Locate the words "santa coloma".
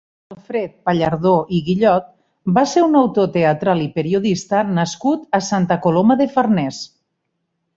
5.51-6.19